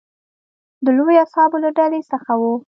د 0.85 0.87
لویو 0.97 1.23
اصحابو 1.25 1.57
له 1.63 1.69
ډلې 1.77 2.01
څخه 2.11 2.31
و. 2.39 2.43